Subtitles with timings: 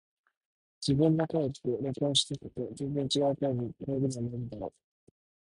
[0.81, 5.11] 自分の声って、録音して聞くと全然違う声に聞こえるのはなぜだろう。